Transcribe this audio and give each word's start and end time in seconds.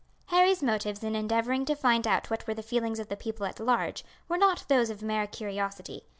Harry's 0.29 0.63
motives 0.63 1.03
in 1.03 1.15
endeavouring 1.15 1.63
to 1.63 1.75
find 1.75 2.07
out 2.07 2.31
what 2.31 2.47
were 2.47 2.55
the 2.55 2.63
feelings 2.63 2.97
of 2.97 3.07
the 3.07 3.15
people 3.15 3.45
at 3.45 3.59
large, 3.59 4.03
were 4.27 4.35
not 4.35 4.65
those 4.67 4.89
of 4.89 5.03
mere 5.03 5.27
curiosity. 5.27 6.07